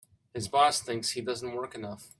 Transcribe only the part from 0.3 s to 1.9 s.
His boss thinks he doesn't work